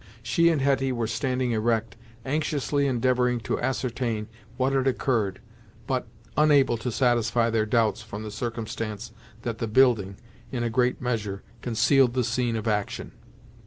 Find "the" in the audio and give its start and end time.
8.23-8.31, 9.59-9.67, 12.15-12.23